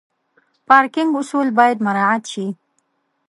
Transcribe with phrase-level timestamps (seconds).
[0.67, 2.47] پارکینګ اصول باید مراعت شي.